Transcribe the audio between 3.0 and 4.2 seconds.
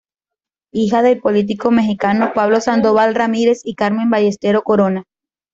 Ramírez y Carmen